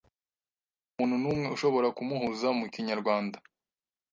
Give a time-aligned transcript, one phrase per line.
[0.93, 3.37] Ntamuntu numwe ushobora kumuhuza mukinyarwanda.